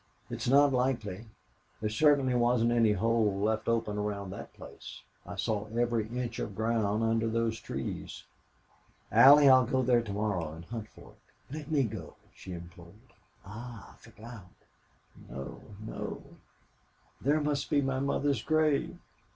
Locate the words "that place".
4.31-5.03